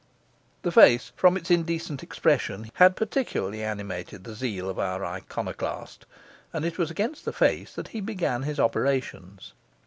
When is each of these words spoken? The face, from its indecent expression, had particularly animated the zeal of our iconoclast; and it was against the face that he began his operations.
The 0.63 0.71
face, 0.71 1.11
from 1.15 1.37
its 1.37 1.51
indecent 1.51 2.01
expression, 2.01 2.71
had 2.73 2.95
particularly 2.95 3.63
animated 3.63 4.23
the 4.23 4.33
zeal 4.33 4.67
of 4.67 4.79
our 4.79 5.05
iconoclast; 5.05 6.07
and 6.51 6.65
it 6.65 6.79
was 6.79 6.89
against 6.89 7.23
the 7.23 7.31
face 7.31 7.75
that 7.75 7.89
he 7.89 8.01
began 8.01 8.41
his 8.41 8.59
operations. 8.59 9.53